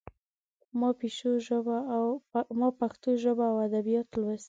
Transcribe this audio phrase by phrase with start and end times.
[2.59, 4.39] ما پښتو ژبه او ادبيات لوستي.